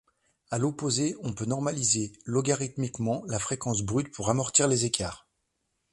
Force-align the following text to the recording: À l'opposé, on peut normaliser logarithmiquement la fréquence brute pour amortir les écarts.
À 0.49 0.57
l'opposé, 0.57 1.13
on 1.21 1.31
peut 1.31 1.45
normaliser 1.45 2.11
logarithmiquement 2.25 3.23
la 3.27 3.37
fréquence 3.37 3.83
brute 3.83 4.09
pour 4.11 4.31
amortir 4.31 4.67
les 4.67 4.85
écarts. 4.85 5.27